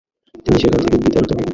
[0.45, 1.41] তিনি সেখান থেকে বিতাড়িত হন।